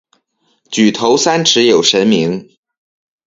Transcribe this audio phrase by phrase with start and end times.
[0.71, 2.49] 举头三尺有神明。